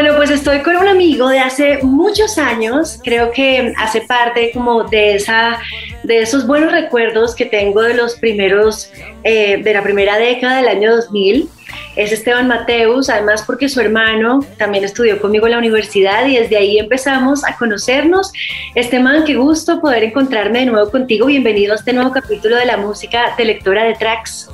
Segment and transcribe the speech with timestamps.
[0.00, 4.84] Bueno, pues estoy con un amigo de hace muchos años, creo que hace parte como
[4.84, 5.58] de esa,
[6.04, 8.90] de esos buenos recuerdos que tengo de los primeros,
[9.24, 11.50] eh, de la primera década del año 2000.
[11.96, 16.56] Es Esteban Mateus, además porque su hermano también estudió conmigo en la universidad y desde
[16.56, 18.32] ahí empezamos a conocernos.
[18.74, 21.26] Esteban, qué gusto poder encontrarme de nuevo contigo.
[21.26, 24.48] Bienvenido a este nuevo capítulo de la música de lectora de tracks.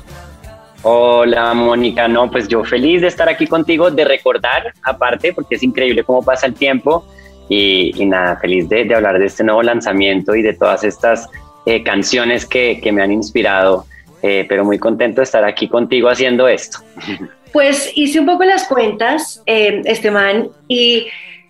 [0.83, 5.63] Hola Mónica, no, pues yo feliz de estar aquí contigo, de recordar aparte, porque es
[5.63, 7.05] increíble cómo pasa el tiempo.
[7.49, 11.29] Y, nada, feliz de, hablar de este nuevo lanzamiento y de todas estas
[11.65, 13.85] eh, canciones que, que, me han inspirado,
[14.21, 16.79] eh, pero muy contento de estar aquí contigo haciendo esto.
[17.53, 21.07] Pues hice un poco las cuentas, eh, Esteban, y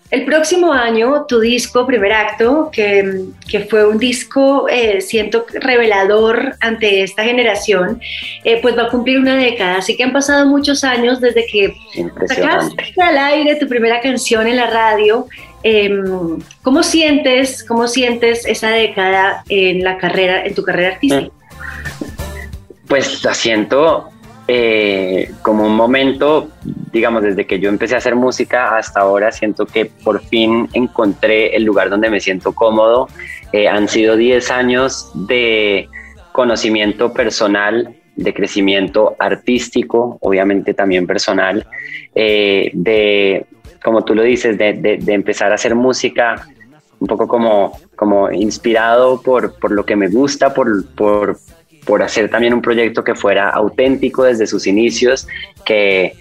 [0.09, 6.55] el próximo año, tu disco, primer acto, que, que fue un disco, eh, siento, revelador
[6.61, 7.99] ante esta generación,
[8.45, 9.77] eh, pues va a cumplir una década.
[9.77, 11.75] Así que han pasado muchos años desde que
[12.27, 15.27] sacaste al aire tu primera canción en la radio.
[15.63, 15.89] Eh,
[16.61, 21.31] ¿Cómo sientes, cómo sientes esa década en la carrera, en tu carrera artística?
[22.87, 24.09] Pues la siento
[24.47, 26.49] eh, como un momento,
[26.97, 31.55] digamos, desde que yo empecé a hacer música hasta ahora, siento que por fin encontré
[31.55, 33.07] el lugar donde me siento cómodo.
[33.53, 35.87] Eh, han sido 10 años de
[36.31, 41.65] conocimiento personal, de crecimiento artístico, obviamente también personal,
[42.15, 43.45] eh, de,
[43.83, 46.47] como tú lo dices, de, de, de, empezar a hacer música
[46.99, 51.37] un poco como, como inspirado por, por lo que me gusta, por, por
[51.87, 55.25] por hacer también un proyecto que fuera auténtico desde sus inicios,
[55.65, 56.11] que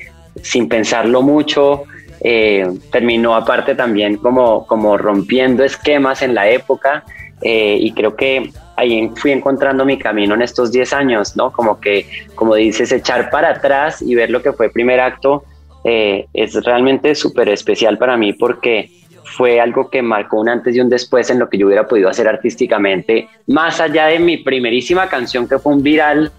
[0.43, 1.85] sin pensarlo mucho,
[2.21, 7.05] eh, terminó aparte también como, como rompiendo esquemas en la época
[7.43, 11.53] eh, y creo que ahí fui encontrando mi camino en estos 10 años, ¿no?
[11.53, 15.45] Como que, como dices, echar para atrás y ver lo que fue primer acto
[15.85, 18.91] eh, es realmente súper especial para mí porque
[19.25, 22.09] fue algo que marcó un antes y un después en lo que yo hubiera podido
[22.09, 26.33] hacer artísticamente, más allá de mi primerísima canción que fue un viral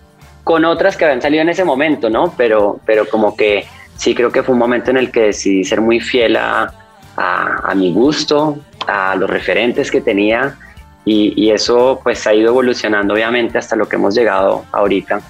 [0.43, 2.33] con otras que habían salido en ese momento, ¿no?
[2.37, 3.65] Pero, pero como que
[3.97, 6.73] sí creo que fue un momento en el que decidí ser muy fiel a,
[7.17, 10.55] a, a mi gusto, a los referentes que tenía
[11.03, 15.21] y, y, eso pues ha ido evolucionando obviamente hasta lo que hemos llegado ahorita.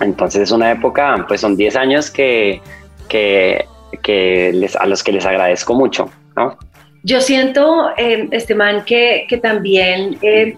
[0.00, 2.60] Entonces es una época, pues son 10 años que,
[3.08, 3.66] que,
[4.02, 6.56] que les, a los que les agradezco mucho, ¿no?
[7.04, 10.56] Yo siento, eh, Esteban, que, que también eh,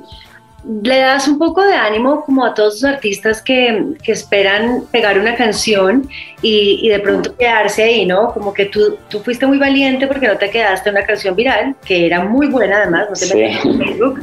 [0.66, 5.18] le das un poco de ánimo como a todos los artistas que, que esperan pegar
[5.18, 6.08] una canción
[6.40, 8.32] y, y, de pronto quedarse ahí, ¿no?
[8.32, 11.74] Como que tú, tú fuiste muy valiente porque no te quedaste en una canción viral,
[11.84, 13.40] que era muy buena además, no te sí.
[13.40, 14.20] en Facebook,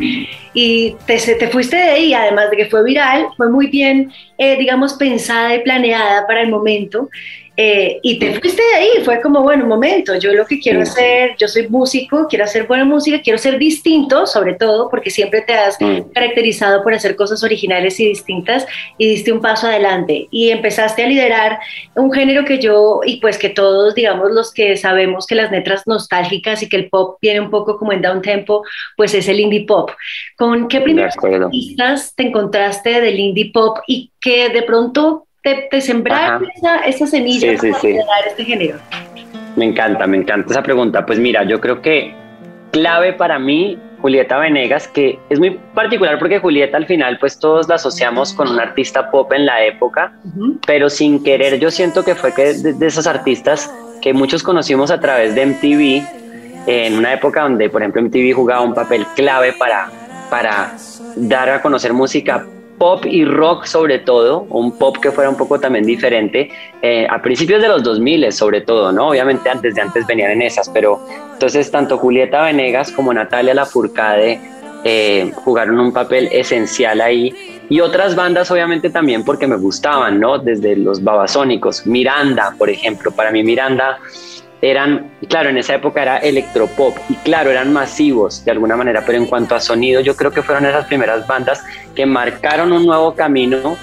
[0.54, 4.58] y te, te fuiste de ahí, además de que fue viral, fue muy bien, eh,
[4.58, 7.10] digamos, pensada y planeada para el momento.
[7.64, 10.84] Eh, y te fuiste de ahí, fue como, bueno, un momento, yo lo que quiero
[10.84, 10.90] sí.
[10.90, 15.42] hacer, yo soy músico, quiero hacer buena música, quiero ser distinto, sobre todo, porque siempre
[15.42, 16.10] te has mm.
[16.12, 18.66] caracterizado por hacer cosas originales y distintas,
[18.98, 21.60] y diste un paso adelante, y empezaste a liderar
[21.96, 25.86] un género que yo, y pues que todos, digamos, los que sabemos que las letras
[25.86, 28.64] nostálgicas y que el pop viene un poco como en down tempo,
[28.98, 29.92] pues es el indie pop.
[30.36, 35.82] ¿Con qué primeros artistas te encontraste del indie pop y que de pronto te, te
[35.82, 37.94] sembraron esa, esa, semilla sí, sí, sí.
[37.94, 38.78] dar este género?
[39.56, 41.06] Me encanta, me encanta esa pregunta.
[41.06, 42.14] Pues mira, yo creo que
[42.72, 47.68] clave para mí, Julieta Venegas, que es muy particular porque Julieta al final pues todos
[47.68, 50.60] la asociamos con un artista pop en la época, uh -huh.
[50.66, 53.72] pero sin querer yo siento que fue que de, de esos artistas
[54.02, 56.04] que muchos conocimos a través de MTV,
[56.68, 59.90] en una época donde por ejemplo MTV jugaba un papel clave para,
[60.30, 60.74] para
[61.16, 62.46] dar a conocer música
[62.82, 66.50] pop y rock sobre todo, un pop que fuera un poco también diferente,
[66.82, 69.10] eh, a principios de los 2000 sobre todo, ¿no?
[69.10, 71.00] Obviamente antes de antes venían en esas, pero
[71.32, 74.42] entonces tanto Julieta Venegas como Natalia Lafourcade
[74.84, 77.32] eh, jugaron un papel esencial ahí
[77.70, 80.40] y otras bandas obviamente también porque me gustaban, ¿no?
[80.40, 84.00] Desde los babasónicos, Miranda, por ejemplo, para mí Miranda
[84.62, 89.18] eran, claro, en esa época era electropop y claro, eran masivos de alguna manera, pero
[89.18, 91.64] en cuanto a sonido, yo creo que fueron esas primeras bandas
[91.96, 93.76] que marcaron un nuevo camino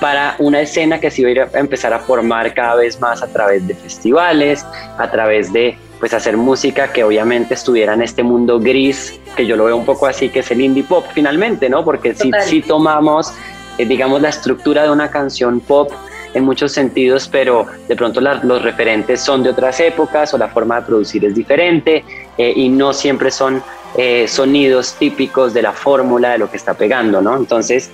[0.00, 3.66] para una escena que se iba a empezar a formar cada vez más a través
[3.66, 4.66] de festivales,
[4.98, 9.56] a través de pues hacer música que obviamente estuviera en este mundo gris, que yo
[9.56, 11.84] lo veo un poco así, que es el indie pop finalmente, ¿no?
[11.84, 13.32] Porque si, si tomamos,
[13.78, 15.90] eh, digamos, la estructura de una canción pop,
[16.34, 20.80] en muchos sentidos, pero de pronto los referentes son de otras épocas o la forma
[20.80, 22.04] de producir es diferente
[22.36, 23.62] eh, y no siempre son
[23.96, 27.36] eh, sonidos típicos de la fórmula de lo que está pegando, ¿no?
[27.36, 27.90] Entonces,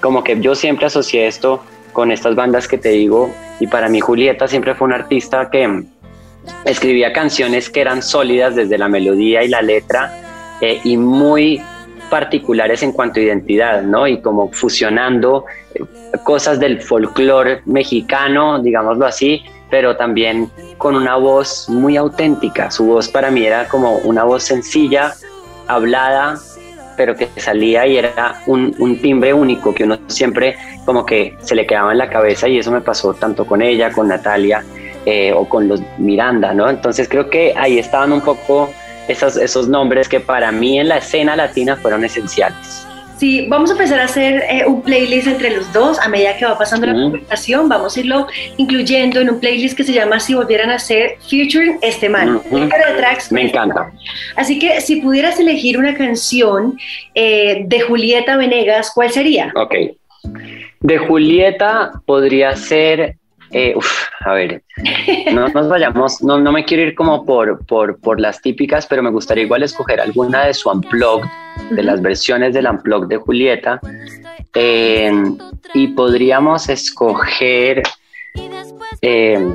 [0.00, 1.62] como que yo siempre asocié esto
[1.92, 5.84] con estas bandas que te digo y para mí Julieta siempre fue un artista que
[6.64, 10.12] escribía canciones que eran sólidas desde la melodía y la letra
[10.60, 11.62] eh, y muy
[12.14, 14.06] particulares en cuanto a identidad, ¿no?
[14.06, 15.46] Y como fusionando
[16.22, 22.70] cosas del folclore mexicano, digámoslo así, pero también con una voz muy auténtica.
[22.70, 25.12] Su voz para mí era como una voz sencilla,
[25.66, 26.38] hablada,
[26.96, 31.66] pero que salía y era un, timbre único que uno siempre como que se le
[31.66, 34.64] quedaba en la cabeza y eso me pasó tanto con ella, con Natalia
[35.04, 36.70] eh, o con los Miranda, ¿no?
[36.70, 38.70] Entonces creo que ahí estaban un poco
[39.08, 42.86] esos, esos nombres que para mí en la escena latina fueron esenciales.
[43.16, 46.44] Sí, vamos a empezar a hacer eh, un playlist entre los dos a medida que
[46.44, 47.68] va pasando la conversación.
[47.68, 51.78] Vamos a irlo incluyendo en un playlist que se llama Si volvieran a ser Future
[51.80, 52.40] este man.
[53.30, 53.92] Me encanta.
[54.34, 56.76] Así que si pudieras elegir una canción
[57.14, 59.52] eh, de Julieta Venegas, ¿cuál sería?
[59.54, 59.74] Ok.
[60.80, 63.16] De Julieta podría ser
[63.50, 63.74] eh,
[64.20, 64.62] a ver,
[65.32, 69.02] no nos vayamos, no, no me quiero ir como por, por, por, las típicas, pero
[69.02, 71.28] me gustaría igual escoger alguna de su Unplugged,
[71.70, 73.80] de las versiones del Unplugged de Julieta.
[74.54, 75.12] Eh,
[75.74, 77.82] y podríamos escoger,
[79.02, 79.48] eh,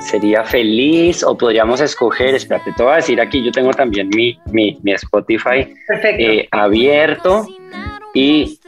[0.00, 4.38] sería feliz, o podríamos escoger, espérate, te voy a decir aquí, yo tengo también mi,
[4.46, 5.72] mi, mi Spotify
[6.50, 7.46] abierto
[8.12, 8.58] y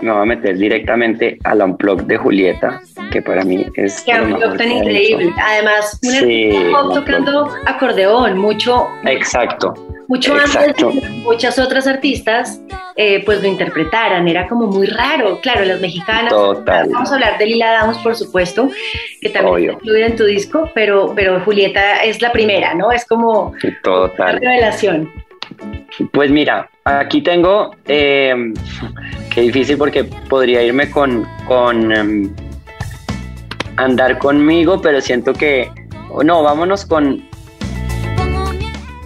[0.00, 4.02] me voy a meter directamente al unplug de Julieta, que para mí es...
[4.02, 5.32] Que unplug tan increíble.
[5.42, 8.88] Además, una tocando acordeón, mucho...
[9.04, 9.74] Exacto.
[10.08, 12.62] Mucho antes de muchas otras artistas
[13.00, 15.38] eh, pues lo interpretaran, era como muy raro.
[15.40, 16.88] Claro, las mexicanas, Total.
[16.90, 18.68] vamos a hablar de Lila Downs, por supuesto,
[19.20, 22.90] que también incluye en tu disco, pero, pero Julieta es la primera, ¿no?
[22.90, 23.52] Es como
[23.84, 24.38] Total.
[24.38, 25.12] una revelación.
[26.10, 28.34] Pues mira, aquí tengo, eh,
[29.32, 32.34] qué difícil porque podría irme con, con em,
[33.78, 35.70] andar conmigo, pero siento que,
[36.24, 37.24] no, vámonos con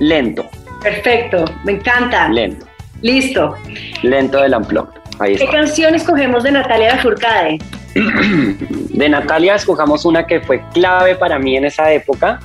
[0.00, 0.44] lento.
[0.82, 2.28] Perfecto, me encanta.
[2.28, 2.66] Lento.
[3.02, 3.54] Listo.
[4.02, 5.00] Lento del Unplugged.
[5.38, 7.58] ¿Qué canción escogemos de Natalia Furcade?
[7.94, 12.40] de Natalia escojamos una que fue clave para mí en esa época,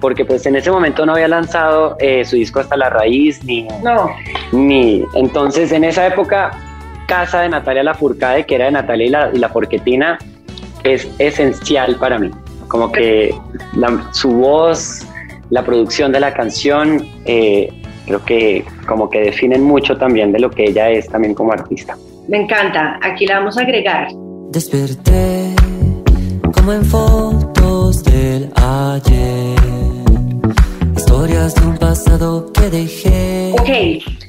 [0.00, 3.68] porque pues en ese momento no había lanzado eh, su disco hasta la raíz, ni,
[3.84, 4.10] no.
[4.52, 6.50] ni entonces en esa época
[7.06, 10.18] Casa de Natalia Lafourcade, que era de Natalia y la, y la Porquetina,
[10.94, 12.30] es esencial para mí,
[12.68, 13.34] como que
[14.12, 15.06] su voz,
[15.50, 17.68] la producción de la canción, eh,
[18.06, 21.96] creo que como que definen mucho también de lo que ella es también como artista.
[22.28, 24.08] Me encanta, aquí la vamos a agregar.
[24.50, 25.54] Desperté
[26.54, 29.56] como en fotos del ayer.
[30.96, 33.52] Historias de un pasado que dejé.
[33.52, 34.25] Ok,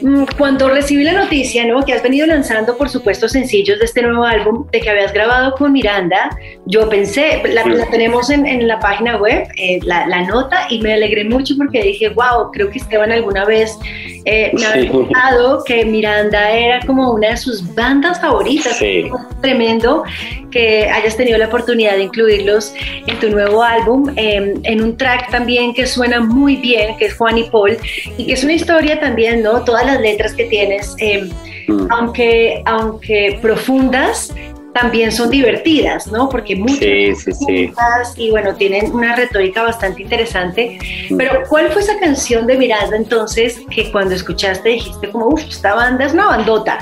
[0.00, 1.82] Mm, cuando recibí la noticia, ¿no?
[1.84, 5.52] Que has venido lanzando, por supuesto, sencillos de este nuevo álbum, de que habías grabado
[5.54, 6.30] con Miranda,
[6.66, 10.94] yo pensé, la, tenemos en, en, la página web, eh, la, la, nota, y me
[10.94, 13.76] alegré mucho porque dije, wow, creo que Esteban alguna vez
[14.24, 18.76] eh, me había contado que Miranda era como una de sus bandas favoritas.
[18.76, 19.10] Sí.
[19.40, 20.04] Tremendo
[20.50, 22.74] que hayas tenido la oportunidad de incluirlos
[23.06, 27.16] en tu nuevo álbum, em, en un track también que suena muy bien, que es
[27.16, 27.78] Juan y Paul,
[28.18, 29.62] y que es una historia también, ¿no?
[29.80, 31.30] Todas las letras que tienes, em,
[31.68, 31.88] mm.
[31.90, 34.34] aunque, aunque profundas,
[34.72, 36.28] también son divertidas, ¿no?
[36.28, 37.72] Porque muchas sí, sí, sí.
[38.16, 40.78] y bueno, tienen una retórica bastante interesante.
[41.10, 41.16] Mm.
[41.16, 45.74] Pero ¿cuál fue esa canción de Miranda entonces que cuando escuchaste dijiste como, uff, esta
[45.74, 46.78] banda es una bandota?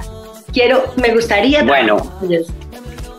[0.52, 1.62] Quiero, me gustaría...
[1.62, 1.98] Bueno,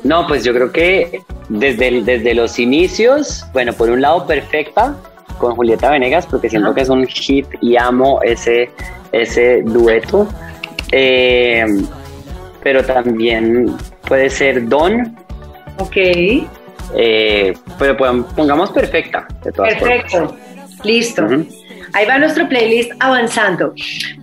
[0.03, 4.95] no, pues yo creo que desde, desde los inicios, bueno, por un lado perfecta
[5.39, 8.69] con Julieta Venegas, porque siento que es un hit y amo ese,
[9.11, 10.27] ese dueto.
[10.91, 11.65] Eh,
[12.61, 13.75] pero también
[14.07, 15.17] puede ser Don.
[15.77, 15.97] Ok.
[16.95, 17.95] Eh, pero
[18.35, 20.35] pongamos perfecta, de todas Perfecto.
[20.83, 21.27] Listo.
[21.93, 23.73] Ahí va nuestro playlist avanzando.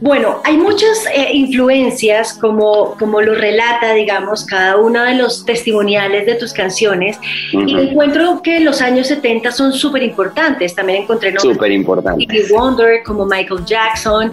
[0.00, 6.26] Bueno, hay muchas eh, influencias, como, como lo relata, digamos, cada uno de los testimoniales
[6.26, 7.18] de tus canciones,
[7.52, 10.74] y encuentro que los años 70 son súper importantes.
[10.74, 12.50] También encontré Súper importantes.
[12.50, 14.32] Wonder, como Michael Jackson.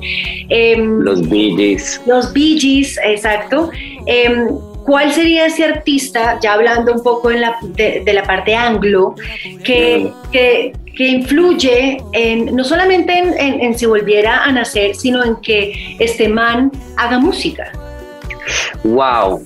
[0.50, 2.02] Em, los Bee Gees.
[2.06, 3.70] Los Bee Gees, exacto.
[4.06, 4.48] Em,
[4.86, 9.16] ¿Cuál sería ese artista, ya hablando un poco en la, de, la parte anglo,
[9.64, 15.96] que, que, influye en, no solamente en, en, si volviera a nacer, sino en que
[16.00, 17.72] este man haga música?
[18.84, 19.44] ¡Wow!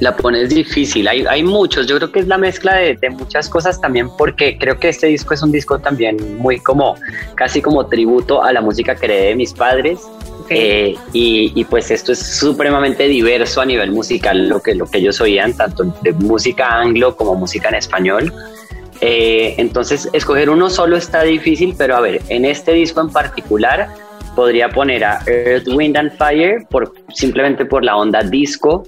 [0.00, 3.50] La pones difícil, hay, hay muchos, yo creo que es la mezcla de, de, muchas
[3.50, 6.96] cosas también porque creo que este disco es un disco también muy como,
[7.34, 10.00] casi como tributo a la música que heredé de mis padres
[10.50, 15.20] eh, y, pues esto es supremamente diverso a nivel musical, lo que, lo que ellos
[15.20, 18.32] oían, tanto de música anglo como música en español.
[19.00, 23.88] Eh, entonces, escoger uno solo está difícil, pero a ver, en este disco en particular
[24.34, 28.84] podría poner a Earth, Wind and Fire por, simplemente por la onda disco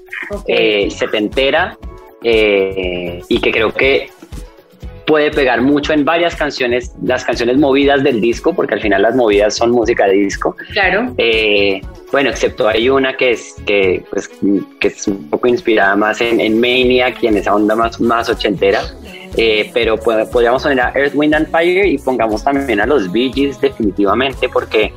[0.46, 1.78] eh, setentera
[2.24, 4.10] y que creo que
[5.12, 9.14] puede pegar mucho en varias canciones, las canciones movidas del disco, porque al final las
[9.14, 10.56] movidas son música de disco.
[10.72, 11.12] Claro.
[11.18, 14.30] Eh, bueno, excepto hay una que es, que, pues,
[14.80, 18.30] que es un poco inspirada más en, en Maniac y en esa onda más, más
[18.30, 18.80] ochentera.
[19.36, 23.30] Eh, pero podríamos poner a Earth, Wind and Fire y pongamos también a los Bee
[23.34, 24.94] Gees definitivamente porque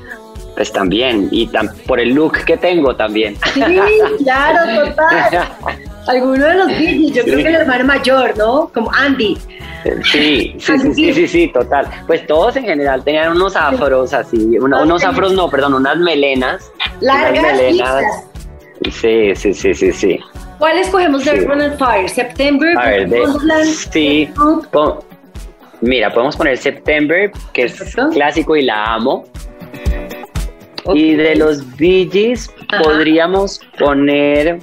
[0.55, 1.49] pues también y
[1.85, 3.35] por el look que tengo también.
[3.53, 3.61] Sí,
[4.23, 5.45] claro, total.
[6.07, 8.71] Alguno de los Bee Gees, yo creo que el hermano mayor, ¿no?
[8.73, 9.37] Como Andy.
[10.03, 11.87] Sí, sí, sí, sí, sí, total.
[12.07, 16.71] Pues todos en general tenían unos afros así, unos afros no, perdón, unas melenas.
[17.01, 17.59] Largas.
[18.91, 20.19] Sí, sí, sí, sí, sí.
[20.57, 21.41] ¿Cuál escogemos de.
[21.41, 22.09] Run Fire?
[22.09, 22.77] ¿September?
[22.77, 24.29] A ver, de, sí.
[25.81, 29.25] mira, podemos poner September, que es clásico y la amo.
[30.93, 32.51] Y de los Gees
[32.83, 34.59] podríamos poner.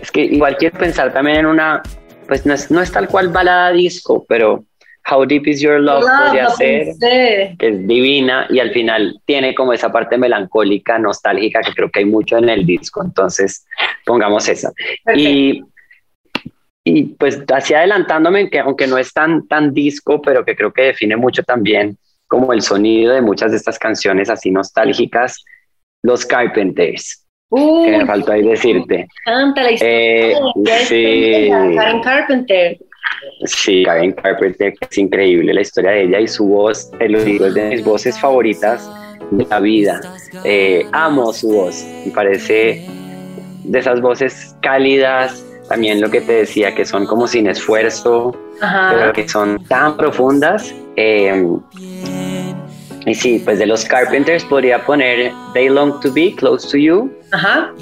[0.00, 1.82] Es que igual quiero pensar también en una
[2.26, 4.64] pues no es, no es tal cual balada disco, pero
[5.10, 9.72] How Deep Is Your Love podría ser, que es divina y al final tiene como
[9.72, 13.66] esa parte melancólica, nostálgica, que creo que hay mucho en el disco, entonces
[14.06, 14.72] pongamos esa.
[15.14, 15.62] Y,
[16.84, 20.82] y pues así adelantándome, que aunque no es tan, tan disco, pero que creo que
[20.82, 25.44] define mucho también como el sonido de muchas de estas canciones así nostálgicas,
[26.02, 27.23] los Carpenters
[27.54, 29.08] que me faltó ahí decirte.
[29.24, 29.94] Canta la historia.
[29.94, 30.34] Eh,
[30.84, 31.48] sí.
[31.76, 32.78] Karen Carpenter.
[33.44, 37.46] Sí, Karen Carpenter, es increíble la historia de ella y su voz, te lo digo,
[37.46, 38.90] es de mis voces favoritas
[39.30, 40.00] de la vida.
[40.44, 42.86] Eh, amo su voz, me parece
[43.64, 49.12] de esas voces cálidas, también lo que te decía, que son como sin esfuerzo, pero
[49.12, 50.74] que son tan profundas.
[50.96, 51.44] Eh,
[53.06, 57.10] y sí, pues de los Carpenters podría poner They Long to Be Close to You,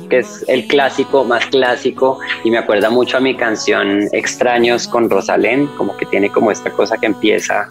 [0.09, 5.09] que es el clásico más clásico y me acuerda mucho a mi canción Extraños con
[5.09, 7.69] Rosalén, como que tiene como esta cosa que empieza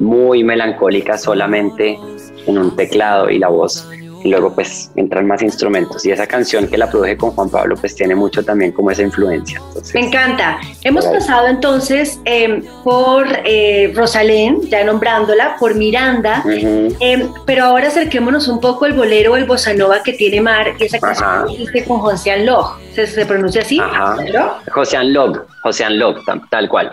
[0.00, 1.98] muy melancólica solamente
[2.46, 3.86] en un teclado y la voz
[4.24, 7.76] y luego pues entran más instrumentos y esa canción que la produje con Juan Pablo
[7.76, 9.60] pues tiene mucho también como esa influencia.
[9.92, 10.58] Me encanta.
[10.82, 18.48] Hemos pasado entonces em, por eh, Rosalén, ya nombrándola, por Miranda, em, pero ahora acerquémonos
[18.48, 21.84] un poco al bolero, el bossa nova que tiene Mar y esa canción que hiciste
[21.84, 22.78] con Josian Log.
[22.94, 23.78] ¿Se, pronuncia así?
[24.70, 26.16] Josian Log, Josian Log,
[26.48, 26.90] tal cual.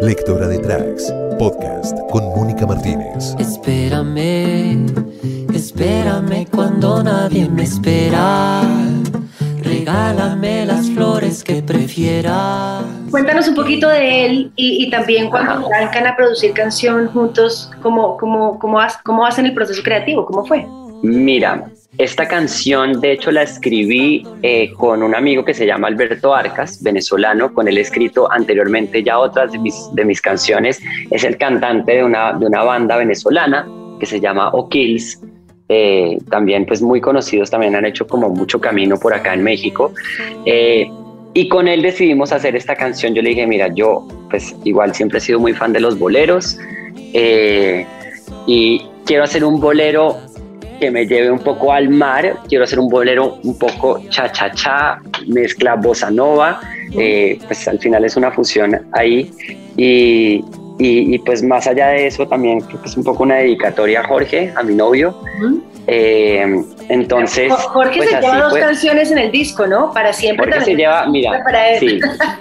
[0.00, 3.34] Lectora de tracks, podcast con Mónica Martínez.
[3.38, 4.86] Espérame,
[5.52, 8.62] espérame cuando nadie me espera.
[9.62, 12.80] Regálame las flores que prefiera.
[13.10, 18.58] Cuéntanos un poquito de él y, también cuando arrancan a producir canción juntos, ¿cómo, cómo,
[18.58, 20.26] cómo, cómo hacen el proceso creativo?
[20.26, 20.66] ¿Cómo fue?
[21.02, 26.34] Mira, esta canción, de hecho, la escribí eh, con un amigo que se llama Alberto
[26.34, 30.80] Arcas, venezolano, con él he escrito anteriormente ya otras de mis, canciones.
[31.10, 33.68] Es el cantante de una, de una banda venezolana
[34.00, 35.20] que se llama O'Kills.
[35.68, 39.92] Eh, también, pues muy conocidos, también han hecho como mucho camino por acá en México.
[40.46, 40.90] Eh,
[41.32, 43.14] y con él decidimos hacer esta canción.
[43.14, 46.58] Yo le dije, mira, yo pues igual siempre he sido muy fan de los boleros
[48.46, 50.16] y quiero hacer un bolero
[50.78, 52.36] que me lleve un poco al mar.
[52.48, 56.60] Quiero hacer un bolero un poco cha-cha-cha, mezcla bossa nova.
[56.96, 59.30] Eh, pues al final es una fusión ahí.
[59.76, 60.44] Y,
[60.78, 64.62] y, pues más allá de eso también es un poco una dedicatoria a Jorge, a
[64.62, 65.16] mi novio.
[65.86, 67.52] Eh, entonces.
[67.52, 69.92] Jorge pues se lleva dos canciones en el disco, ¿no?
[69.92, 71.80] Para siempre Jorge se lleva, mira, Para él.
[71.80, 72.00] sí,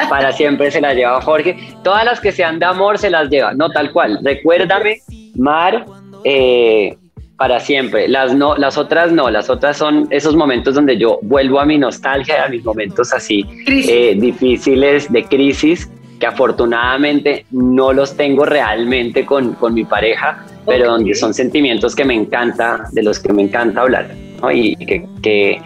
[0.10, 1.58] para siempre se las lleva Jorge.
[1.84, 4.20] Todas las que sean de amor se las lleva, no tal cual.
[4.24, 5.02] Recuérdame,
[5.36, 5.86] Mar,
[6.24, 6.96] eh,
[7.44, 8.08] para siempre.
[8.08, 11.78] Las no, las otras no, las otras son esos momentos donde yo vuelvo a mi
[11.78, 15.90] nostalgia, a mis momentos así eh, difíciles de crisis
[16.22, 20.92] que afortunadamente no los tengo realmente con, con mi pareja, pero Ok.
[20.92, 24.08] donde son sentimientos que me encanta, de los que me encanta hablar,
[24.42, 24.50] ¿no?
[24.50, 25.62] y que, que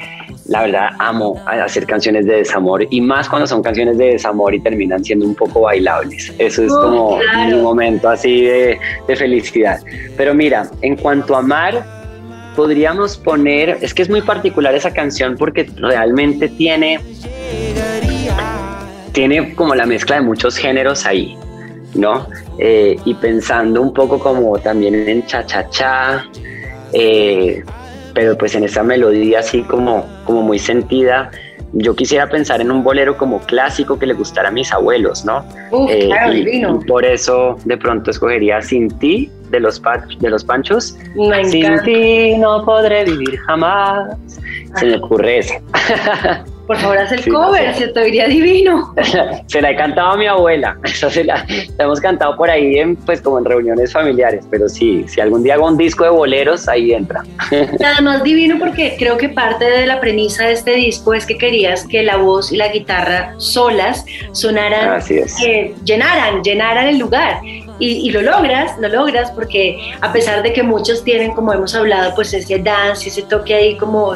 [0.47, 4.59] la verdad amo hacer canciones de desamor y más cuando son canciones de desamor y
[4.61, 6.33] terminan siendo un poco bailables.
[6.37, 7.55] Eso es Oh, como claro.
[7.57, 9.79] mi momento así de, de felicidad.
[10.15, 11.83] Pero mira, en cuanto a amar,
[12.55, 16.99] podríamos poner, es que es muy particular esa canción porque realmente tiene
[19.11, 21.35] tiene como la mezcla de muchos géneros ahí,
[21.95, 22.27] ¿no?
[22.59, 26.25] Eh, y pensando un poco como también en cha-cha-cha,
[26.93, 27.63] eh,
[28.17, 31.29] pero pues en esa melodía así como, como muy sentida.
[31.73, 35.45] Yo quisiera pensar en un bolero como clásico que le gustara a mis abuelos, ¿no?
[35.87, 36.79] Eh, claro, y- divino.
[36.81, 39.79] y por eso de pronto escogería Sin ti de los,
[40.19, 40.97] de los Panchos.
[41.15, 44.17] Me Sin ti no podré vivir jamás.
[44.77, 45.61] Se me ocurre esa.
[46.67, 47.79] Por favor, haz el Sí, cover, sí.
[47.83, 48.93] se te oiría divino.
[49.47, 51.45] se la he cantado a mi abuela, eso se la,
[51.77, 55.43] la hemos cantado por ahí, en, pues como en reuniones familiares, pero sí, si algún
[55.43, 57.23] día hago un disco de boleros, ahí entra.
[57.79, 61.37] Y Además divino porque creo que parte de la premisa de este disco es que
[61.37, 65.35] querías que la voz y la guitarra solas sonaran, Así es.
[65.35, 67.39] que llenaran, llenaran el lugar.
[67.79, 71.75] Y, y lo logras, lo logras porque a pesar de que muchos tienen, como hemos
[71.75, 74.15] hablado, pues ese dance, ese toque ahí como,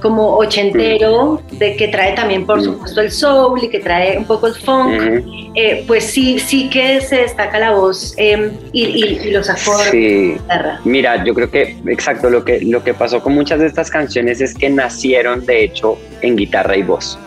[0.00, 4.46] como ochentero, de que trae también por supuesto el soul y que trae un poco
[4.46, 5.50] el funk, Ujú.
[5.54, 9.90] eh, pues sí, sí que se destaca la voz eh, y, y- y los acordes
[9.92, 10.40] de Sí.
[10.84, 14.40] Mira, yo creo que exacto lo que lo que pasó con muchas de estas canciones
[14.40, 17.18] es que nacieron de hecho en guitarra y voz.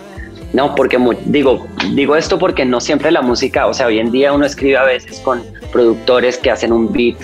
[0.54, 4.34] No, porque digo digo esto porque no siempre la música, o sea, hoy en día
[4.34, 7.16] uno escribe a veces con productores que hacen un beat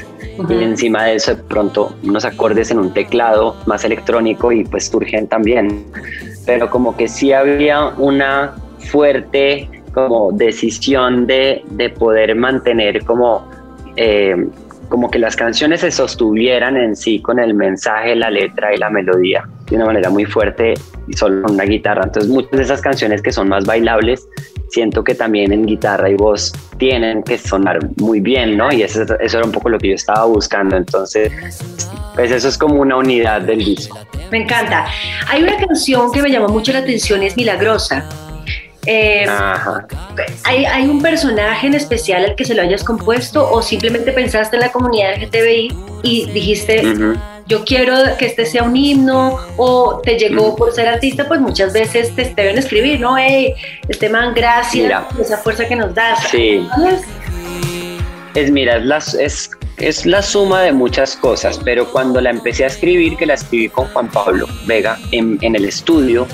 [0.50, 4.88] Y encima de eso de pronto unos acordes en un teclado más electrónico y pues
[4.88, 5.86] surgen también.
[6.46, 8.56] Pero como que sí había una
[8.92, 13.50] fuerte como decisión de, de poder mantener como,
[13.96, 14.48] eh,
[14.90, 18.90] como que las canciones se sostuvieran en sí con el mensaje, la letra y la
[18.90, 20.76] melodía de una manera muy fuerte
[21.08, 22.04] y solo con una guitarra.
[22.06, 24.28] Entonces muchas de esas canciones que son más bailables
[24.70, 28.72] siento que también en guitarra y voz tienen que sonar muy bien, ¿no?
[28.72, 30.78] Y eso, era un poco lo que yo estaba buscando.
[30.78, 31.32] Entonces,
[32.16, 33.98] pues eso es como una unidad del disco.
[34.32, 34.88] Me encanta.
[35.28, 38.08] Hay una canción que me llamó mucho la atención, es Milagrosa.
[38.90, 39.26] Eh.
[40.46, 44.56] ¿hay, hay un personaje en especial al que se lo hayas compuesto o simplemente pensaste
[44.56, 46.84] en la comunidad LGTBI y dijiste,
[47.48, 51.74] yo quiero que este sea un himno o te llegó por ser artista, pues muchas
[51.74, 53.18] veces te, te deben escribir, ¿no?
[53.18, 53.54] Hey,
[53.90, 55.08] este man, gracias Mira.
[55.20, 56.20] esa fuerza que nos das.
[56.30, 56.66] Sí.
[56.74, 57.02] ¿Sabes?
[58.36, 62.66] Es, mira, es la, es, es la suma de muchas cosas, pero cuando la empecé
[62.66, 66.28] a escribir, que la escribí con Juan Pablo Vega en, en el estudio,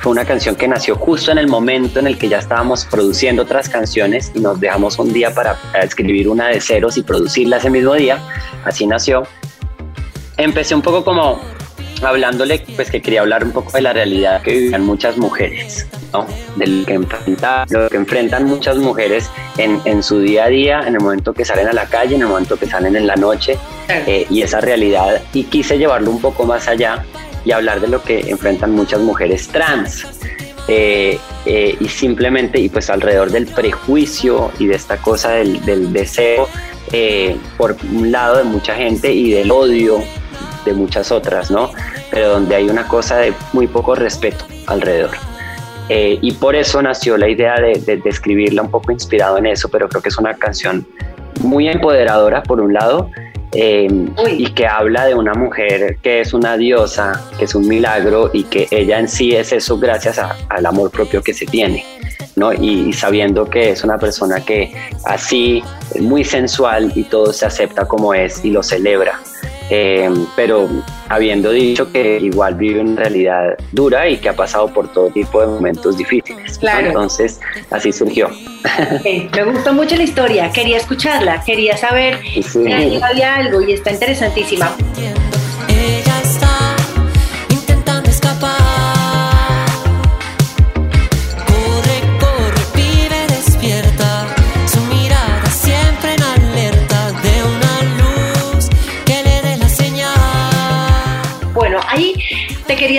[0.00, 3.42] fue una canción que nació justo en el momento en el que ya estábamos produciendo
[3.42, 7.56] otras canciones y nos dejamos un día para, para escribir una de ceros y producirla
[7.56, 8.18] ese mismo día,
[8.64, 9.24] así nació.
[10.36, 11.40] Empecé un poco como
[12.02, 16.26] hablándole, pues que quería hablar un poco de la realidad que vivían muchas mujeres, ¿no?
[16.56, 20.80] De lo que enfrentan, lo que enfrentan muchas mujeres en, en su día a día,
[20.86, 23.16] en el momento que salen a la calle, en el momento que salen en la
[23.16, 23.58] noche,
[23.88, 25.22] eh, y esa realidad.
[25.32, 27.04] Y quise llevarlo un poco más allá
[27.48, 30.06] y hablar de lo que enfrentan muchas mujeres trans.
[30.68, 36.46] Eh, eh, y simplemente, y pues alrededor del prejuicio y de esta cosa del, deseo,
[36.92, 40.04] eh, por un lado de mucha gente y del odio
[40.66, 41.70] de muchas otras, ¿no?
[42.10, 45.16] Pero donde hay una cosa de muy poco respeto alrededor.
[45.88, 49.70] Y por eso nació la idea de, de, de, escribirla un poco inspirado en eso,
[49.70, 50.86] pero creo que es una canción
[51.40, 53.10] muy empoderadora, por un lado,
[53.52, 53.88] eh,
[54.36, 58.44] y que habla de una mujer que es una diosa, que es un milagro y
[58.44, 61.84] que ella en sí es eso gracias a, al amor propio que se tiene.
[62.36, 62.52] ¿no?
[62.52, 64.72] Y, y, sabiendo que es una persona que
[65.04, 65.62] así,
[66.00, 69.20] muy sensual y todo se acepta como es y lo celebra.
[69.70, 70.68] Eh, pero
[71.08, 75.40] habiendo dicho que igual vive una realidad dura y que ha pasado por todo tipo
[75.40, 76.58] de momentos difíciles.
[76.58, 76.86] Claro.
[76.86, 78.30] Entonces, así surgió.
[78.98, 79.28] Okay.
[79.34, 82.42] Me gustó mucho la historia, quería escucharla, quería saber sí.
[82.42, 84.74] si había algo y está interesantísima.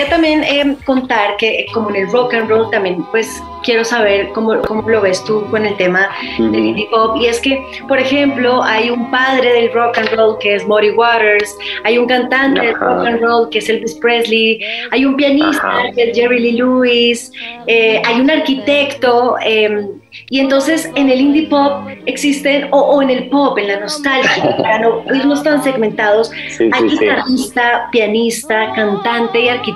[0.08, 4.60] También eh, contar que como en el rock and roll también pues quiero saber cómo,
[4.62, 7.16] cómo lo ves tú con el tema del indie pop.
[7.16, 10.90] Y es que, por ejemplo, hay un padre del rock and roll que es Maury
[10.90, 15.90] Waters, hay un cantante del rock and roll que es Elvis Presley, hay un pianista
[15.94, 17.32] que es Jerry Lee Lewis,
[17.66, 19.36] eh, hay un arquitecto.
[19.44, 19.88] Em,
[20.28, 24.80] y entonces en el indie pop existen, o, en el pop, en la nostalgia, para
[24.80, 29.69] no irnos tan segmentados, hay guitarrista, pianista, cantante y arquitecto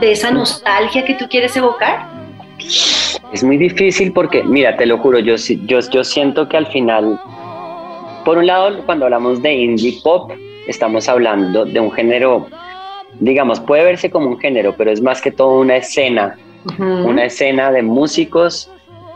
[0.00, 2.06] de esa nostalgia que tú quieres evocar.
[3.32, 7.18] Es muy difícil porque, mira, te lo juro, yo, yo, yo siento que al final,
[8.24, 10.30] por un lado, cuando hablamos de indie pop,
[10.66, 12.46] estamos hablando de un género,
[13.20, 16.36] digamos, puede verse como un género, pero es más que todo una escena,
[16.78, 18.70] una escena de músicos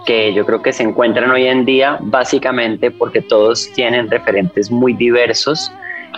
[0.07, 4.93] que yo creo que se encuentran hoy en día básicamente porque todos tienen referentes muy
[4.93, 5.71] diversos,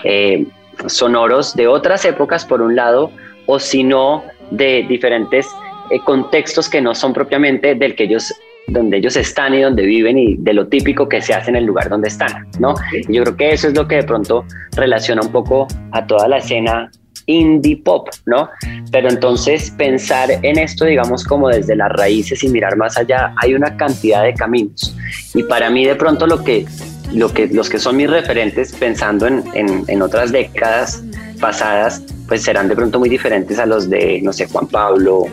[0.04, 0.46] eh,
[0.86, 3.10] sonoros de otras épocas por un lado,
[3.48, 5.46] o si no, de diferentes
[5.90, 8.32] eh, contextos que no son propiamente del que ellos
[8.68, 11.64] donde ellos están y donde viven y de lo típico que se hace en el
[11.64, 12.74] lugar donde están, ¿no?
[13.08, 14.44] Yo creo que eso es lo que de pronto
[14.76, 16.90] relaciona un poco a toda la escena
[17.24, 18.50] indie pop, ¿no?
[18.92, 23.54] Pero entonces pensar en esto, digamos, como desde las raíces y mirar más allá, hay
[23.54, 24.94] una cantidad de caminos.
[25.34, 26.66] Y para mí de pronto lo que,
[27.14, 31.02] lo que los que son mis referentes, pensando en, en, en otras décadas
[31.38, 35.24] pasadas, pues serán de pronto muy diferentes a los de, no sé, Juan Pablo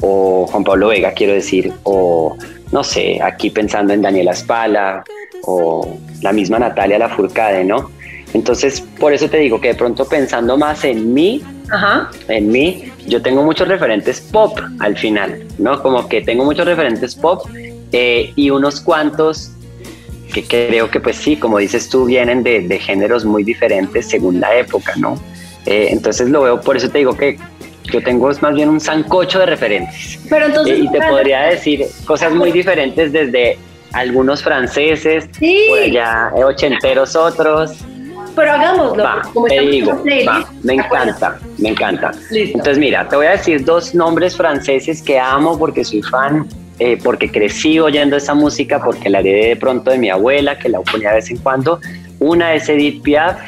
[0.00, 2.36] o Juan Pablo Vega, quiero decir, o
[2.72, 5.04] no sé, aquí pensando en Daniela Spala
[5.44, 7.90] o la misma Natalia Lafourcade, ¿no?
[8.34, 11.42] Entonces, por eso te digo que de pronto pensando más en mí,
[12.28, 15.82] en mí, yo tengo muchos referentes pop al final, ¿no?
[15.82, 17.46] Como que tengo muchos referentes pop
[17.92, 19.52] eh, y unos cuantos
[20.32, 24.56] que creo que pues sí, como dices tú, vienen de, géneros muy diferentes según la
[24.56, 25.14] época, ¿no?
[25.66, 27.38] Eh, entonces lo veo, por eso te digo que
[27.84, 30.18] yo tengo más bien un sancocho de referentes.
[30.28, 33.58] Pero entonces, eh, y te podría decir cosas muy diferentes desde
[33.92, 35.28] algunos franceses,
[35.68, 37.72] por allá eh, ochenteros otros.
[38.34, 39.04] Pero hagámoslo.
[39.34, 40.02] como te digo,
[40.62, 42.12] me encanta, me encanta.
[42.30, 46.98] Entonces mira, te voy a decir dos nombres franceses que amo porque soy fan, eh,
[47.02, 50.80] porque crecí oyendo esa música, porque la heredé de pronto de mi abuela, que la
[50.80, 51.80] ponía de vez en cuando.
[52.18, 53.38] Una es Edith Piaf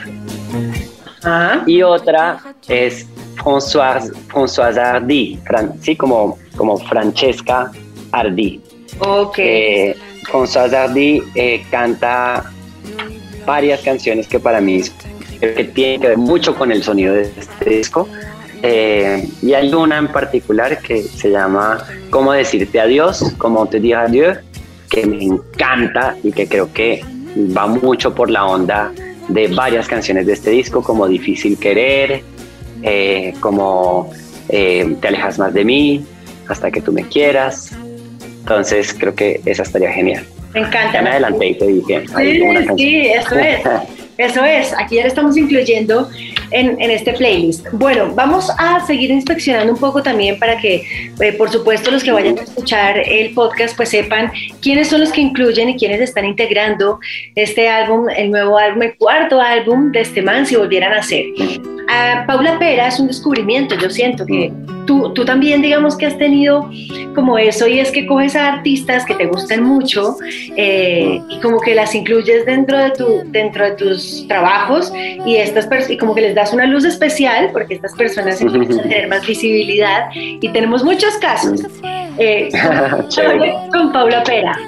[1.23, 1.63] ah.
[1.67, 3.07] y otra es
[3.37, 5.39] Françoise, Françoise Hardy,
[5.81, 7.71] sí, como, como Francesca
[8.13, 8.61] Hardy.
[9.01, 9.39] Ok.
[9.39, 9.97] Eh,
[10.31, 12.51] Françoise Hardy eh, canta
[13.47, 14.83] varias canciones que para mí
[15.41, 18.09] que tienen que ver mucho con el sonido de este disco.
[18.67, 23.97] Eh, y hay una en particular que se llama Cómo decirte adiós, Cómo te dire
[23.97, 24.33] adieu,
[24.89, 27.05] que me encanta y que creo que
[27.55, 28.91] va mucho por la onda
[29.29, 32.23] de varias canciones de este disco, como Difícil Querer,
[32.83, 34.11] eh, como
[34.49, 36.07] eh, te alejas más de mí,
[36.49, 37.71] hasta que tú me quieras.
[38.23, 40.25] Entonces creo que esa estaría genial.
[40.55, 40.93] Me encanta.
[40.95, 42.05] Ya me adelanté y te dije.
[42.17, 42.43] Sí,
[42.79, 43.61] sí, eso es.
[44.17, 46.09] Eso es, aquí ya lo estamos incluyendo
[46.51, 47.67] en, en, este playlist.
[47.73, 50.85] Bueno, vamos a seguir inspeccionando un poco también para que,
[51.21, 55.11] eh, por supuesto, los que vayan a escuchar el podcast, pues sepan quiénes son los
[55.11, 57.01] que incluyen y quiénes están integrando
[57.35, 61.27] este álbum, el nuevo álbum, el cuarto álbum de este man, si volvieran a ser.
[62.27, 64.53] Paula Pera es un descubrimiento, yo siento que
[64.87, 66.71] tú, tú también digamos que has tenido
[67.15, 70.17] como eso y es que coges a artistas que te gustan mucho
[70.57, 75.69] eh, y como que las incluyes dentro de, tu, dentro de tus trabajos y, estas
[75.91, 79.27] y como que les das una luz especial porque estas personas empiezan a tener más
[79.27, 81.63] visibilidad y tenemos muchos casos.
[82.19, 82.49] Eh,
[83.73, 84.59] con Paula Pera.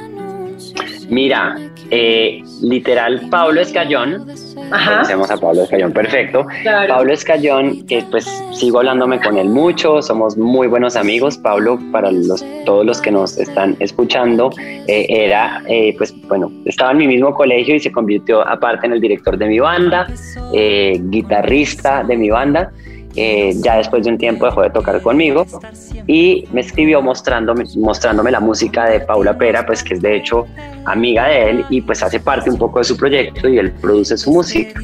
[1.09, 1.57] Mira,
[1.91, 4.27] eh, literal, Pablo Escayón,
[4.71, 6.47] conocemos a Pablo Escayón, perfecto.
[6.89, 11.39] Pablo Escayón, que pues sigo hablándome con él mucho, somos muy buenos amigos.
[11.39, 16.93] Pablo, para los, todos los que nos están escuchando, eh, era, eh, pues bueno, estaba
[16.93, 20.07] en mi mismo colegio y se convirtió aparte en el director de mi banda,
[20.53, 22.73] guitarrista de mi banda.
[23.19, 25.47] Eh, ya después de un tiempo dejó de tocar conmigo
[26.07, 27.65] y me escribió mostrándome,
[28.31, 30.47] la música de Paula Pera, pues que es de hecho
[30.85, 34.19] amiga de él y pues hace parte un poco de su proyecto y él produce
[34.19, 34.79] su música.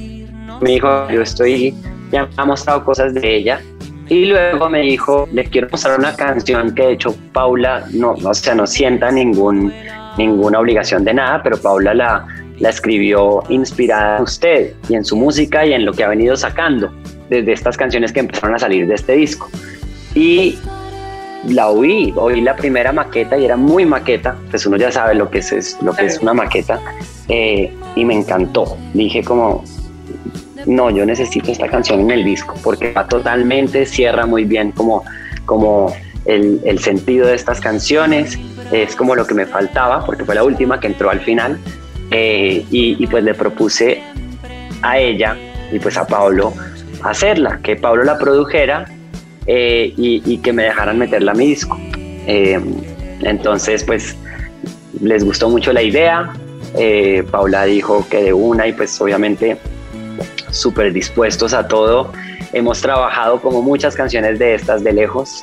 [0.62, 1.74] Me dijo, yo estoy,
[2.10, 3.60] ya me ha mostrado cosas de ella
[4.08, 8.34] y luego me dijo, le quiero mostrar una canción que de hecho Paula no, o
[8.34, 9.70] sea, no sienta ningún,
[10.16, 12.26] ninguna obligación de nada, pero Paula la,
[12.58, 16.34] la escribió inspirada en usted y en su música y en lo que ha venido
[16.34, 16.90] sacando
[17.36, 19.50] desde estas canciones que empezaron a salir de este disco.
[20.14, 20.58] Y
[21.48, 25.30] la oí, oí la primera maqueta y era muy maqueta, pues uno ya sabe lo
[25.30, 26.80] que es, lo que es una maqueta,
[27.28, 28.76] eh, y me encantó.
[28.94, 29.64] Dije como,
[30.66, 35.04] no, yo necesito esta canción en el disco, porque va totalmente, cierra muy bien como
[35.44, 35.92] como
[36.24, 38.38] el, el, sentido de estas canciones,
[38.70, 41.58] es como lo que me faltaba, porque fue la última que entró al final,
[42.14, 44.02] eh, y, pues le propuse
[44.82, 45.34] a ella
[45.72, 46.52] y pues a Pablo
[47.04, 48.86] hacerla, que Pablo la produjera
[49.46, 51.78] eh, y, que me dejaran meterla a mi disco.
[52.26, 52.60] Eh,
[53.22, 54.16] entonces pues
[55.00, 56.32] les gustó mucho la idea,
[57.30, 59.58] Paula dijo que de una y pues obviamente
[60.50, 62.12] súper dispuestos a todo.
[62.52, 65.42] Hemos trabajado como muchas canciones de estas de lejos.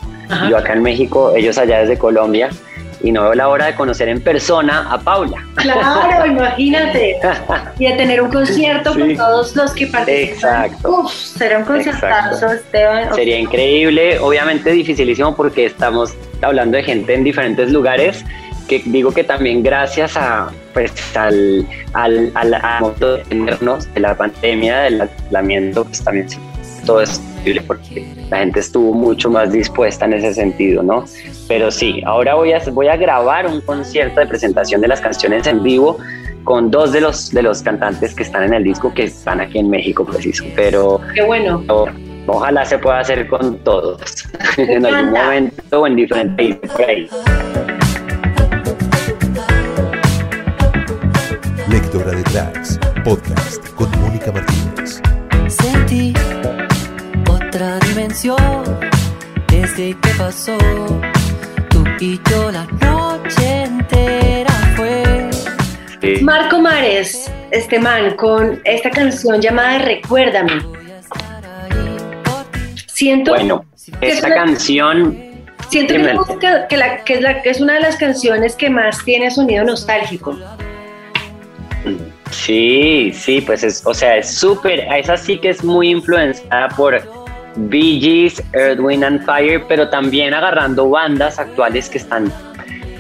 [0.50, 2.50] Yo acá en México, ellos allá desde Colombia.
[3.02, 5.46] Y no veo la hora de conocer en persona a Paula.
[5.56, 7.18] Claro, imagínate.
[7.78, 10.66] Y de tener un concierto con todos los que participan.
[10.66, 11.02] Exacto.
[11.02, 13.14] Uf, será un conciertazo, Esteban.
[13.16, 18.26] Sería increíble, obviamente dificilísimo porque estamos hablando de gente en diferentes lugares
[18.70, 25.02] que digo que también gracias a pues al al, al a de la pandemia del
[25.02, 26.28] aislamiento pues también
[26.86, 31.06] todo es posible porque la gente estuvo mucho más dispuesta en ese sentido no
[31.48, 35.48] pero sí ahora voy a voy a grabar un concierto de presentación de las canciones
[35.48, 35.98] en vivo
[36.44, 39.60] con dos de los de los cantantes que están en el disco que están aquí
[39.60, 41.64] en México preciso pero qué bueno.
[42.28, 44.02] ojalá se pueda hacer con todos
[44.58, 47.18] en algún momento o en diferentes países
[51.70, 54.59] Lectora de Tracks, podcast con Mónica Martínez.
[59.48, 60.58] Desde que pasó.
[61.70, 65.30] Tú y yo la noche entera fue.
[66.22, 70.62] Marco Mares, este man, con esta canción llamada Recuérdame.
[72.88, 73.32] Siento.
[73.32, 73.64] Bueno,
[74.02, 75.30] esta canción
[75.70, 76.02] Siento que,
[76.68, 79.64] que, la, que, es la, que es una de las canciones que más tiene sonido
[79.64, 80.38] nostálgico.
[82.32, 87.02] Sí, sí, pues es, o sea, es súper, esa sí que es muy influenciada por
[87.56, 92.32] Bee Gees, Earth, Wind and Fire, pero también agarrando bandas actuales que están,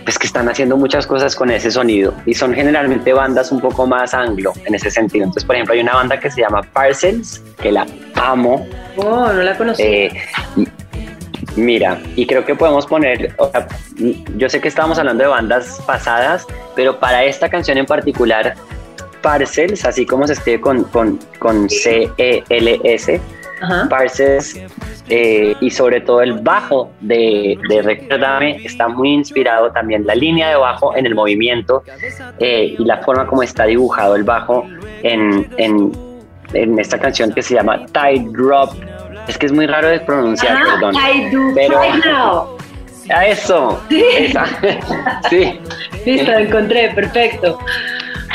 [0.04, 3.88] pues que están haciendo muchas cosas con ese sonido y son generalmente bandas un poco
[3.88, 5.26] más anglo en ese sentido.
[5.26, 7.86] Entonces, por ejemplo, hay una banda que se llama Parcels, que la
[8.16, 8.68] amo.
[8.98, 9.84] Oh, no la conocí.
[9.84, 10.12] Eh,
[11.56, 13.36] Mira, y creo que podemos poner,
[14.38, 18.56] yo sé que estábamos hablando de bandas pasadas, pero para esta canción en particular,
[19.22, 23.22] Parcels, así como se escribe con, con, con C-E-L-S,
[23.90, 24.60] Parcels,
[25.10, 30.50] eh, y sobre todo el bajo de, de Recuérdame está muy inspirado también la línea
[30.50, 31.84] de bajo en el movimiento
[32.40, 34.66] eh, y la forma como está dibujado el bajo
[35.04, 35.92] en, en,
[36.54, 38.72] en esta canción que se llama Tide Drop
[39.28, 40.96] es que es muy raro de pronunciar, perdón.
[40.96, 42.58] I do pero, now.
[43.10, 43.82] A eso.
[43.90, 44.04] Sí.
[45.30, 45.60] sí.
[46.06, 47.58] Listo, encontré, perfecto.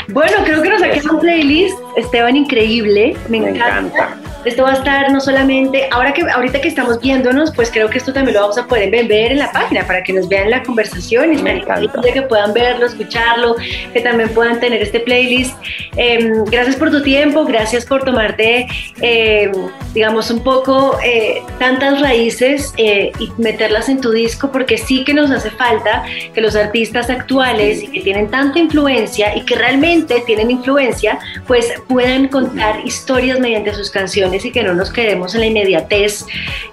[0.09, 3.15] Bueno, creo que nos ha quedado un playlist, Esteban, increíble.
[3.29, 4.17] Me, encanta.
[4.45, 7.97] Esto va a estar no solamente, ahora que ahorita que estamos viéndonos, pues creo que
[7.97, 10.61] esto también lo vamos a poder ver en la página para que nos vean la
[10.61, 11.33] conversación.
[11.33, 13.55] Y que puedan verlo, escucharlo,
[13.91, 15.55] que también puedan tener este playlist.
[15.97, 18.67] Em, gracias por tu tiempo, gracias por tomarte,
[19.01, 19.51] em,
[19.93, 25.13] digamos, un poco eh, tantas raíces eh, y meterlas en tu disco, porque sí que
[25.13, 26.03] nos hace falta
[26.33, 31.73] que los artistas actuales y que tienen tanta influencia y que realmente tienen influencia, pues
[31.87, 36.25] puedan contar historias mediante sus canciones y que no nos quedemos en la inmediatez.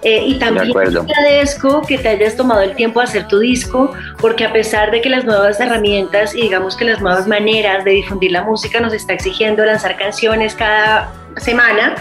[0.03, 3.93] Eh, y también te agradezco que te hayas tomado el tiempo de hacer tu disco,
[4.19, 7.93] porque a pesar de que las nuevas herramientas y digamos que las nuevas maneras de
[7.93, 11.95] difundir la música nos está exigiendo lanzar canciones cada semana,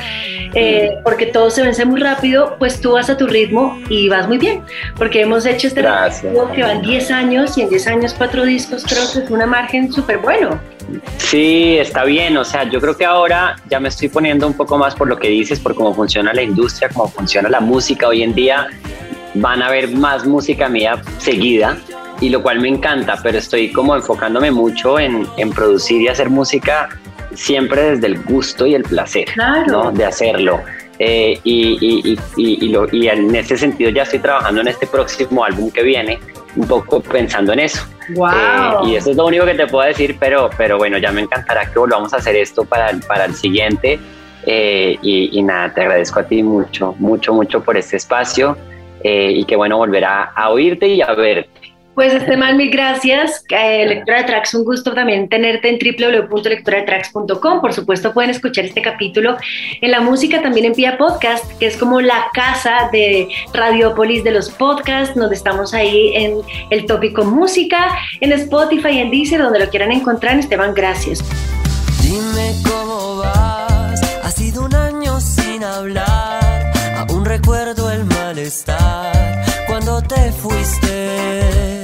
[0.54, 4.28] eh, porque todo se vence muy rápido, pues tú vas a tu ritmo y vas
[4.28, 4.63] muy bien,
[4.96, 8.84] porque hemos hecho este disco que van 10 años y en 10 años cuatro discos,
[8.84, 10.60] creo que es una margen súper bueno.
[11.17, 14.78] Sí, está bien, o sea, yo creo que ahora ya me estoy poniendo un poco
[14.78, 18.08] más por lo que dices, por cómo funciona la industria, cómo funciona la música.
[18.08, 18.67] Hoy en día,
[19.36, 21.78] van a ver más música mía seguida
[22.20, 26.30] y lo cual me encanta, pero estoy como enfocándome mucho en, en producir y hacer
[26.30, 26.89] música
[27.34, 29.30] siempre desde el gusto y el placer
[29.67, 29.91] ¿no?
[29.91, 30.62] de hacerlo.
[31.04, 35.72] Eh, y, y, lo, y, en ese sentido ya estoy trabajando en este próximo álbum
[35.72, 36.20] que viene,
[36.56, 37.84] un poco pensando en eso.
[38.10, 38.30] Wow.
[38.30, 41.22] Eh, y eso es lo único que te puedo decir, pero, pero bueno, ya me
[41.22, 44.00] encantará que volvamos a hacer esto para, para el siguiente.
[44.46, 48.58] Eh, y, nada, te agradezco a ti mucho, mucho, mucho por este espacio
[49.04, 51.50] y que bueno volver a, a oírte y a verte.
[51.96, 53.44] Pues Esteban, mil gracias.
[53.50, 57.62] Eh, Lectura de Tracks, un gusto también tenerte en www.lecturadetracks.com.
[57.62, 59.36] Por supuesto, pueden escuchar este capítulo
[59.82, 64.32] en la música, también en Pia Podcast, que es como la casa de Radiopolis de
[64.32, 66.38] los podcasts, donde estamos ahí en
[66.70, 67.90] el tópico música,
[68.22, 70.40] en Spotify, en Deezer, donde lo quieran encontrar.
[70.40, 71.22] Esteban, gracias.
[72.02, 80.32] Dime cómo vas, ha sido un año sin hablar, aún recuerdo el malestar cuando te
[80.32, 81.81] fuiste.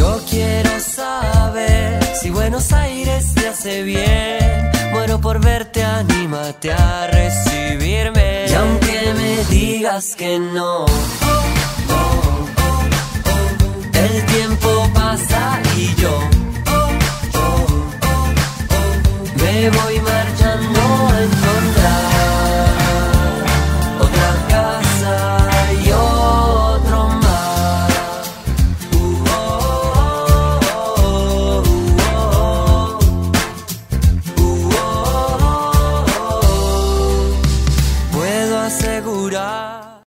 [0.00, 4.70] Yo quiero saber si Buenos Aires te hace bien.
[4.92, 8.46] Muero por verte, anímate a recibirme.
[8.48, 10.86] Y aunque me digas que no,
[13.92, 16.18] el tiempo pasa y yo
[19.36, 20.20] me voy más